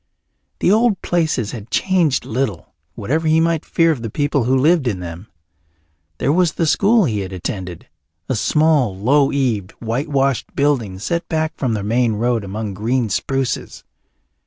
[0.61, 4.87] The old places had changed little, whatever he might fear of the people who lived
[4.87, 5.27] in them.
[6.17, 7.87] There was the school he had attended,
[8.27, 13.09] a small, low eaved, white washed building set back from the main road among green
[13.09, 13.83] spruces.